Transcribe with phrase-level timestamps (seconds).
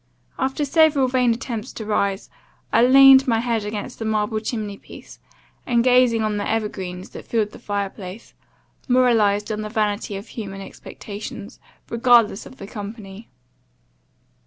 [0.39, 2.27] After several vain attempts to rise,
[2.73, 5.19] I leaned my head against the marble chimney piece,
[5.67, 8.33] and gazing on the evergreens that filled the fire place,
[8.87, 13.29] moralized on the vanity of human expectations; regardless of the company.